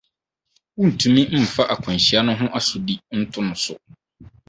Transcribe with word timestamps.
Wuntumi 0.77 1.21
mfa 1.43 1.63
akwanhyia 1.73 2.19
no 2.25 2.33
ho 2.39 2.45
asodi 2.59 2.93
nto 3.19 3.39
no 3.47 3.55
so. 3.63 3.73